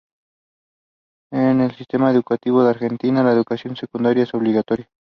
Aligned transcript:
En 1.31 1.61
el 1.61 1.75
Sistema 1.75 2.09
educativo 2.09 2.63
de 2.63 2.71
Argentina 2.71 3.21
la 3.23 3.33
educación 3.33 3.75
secundaria 3.75 4.23
es 4.23 4.33
obligatoria. 4.33 4.89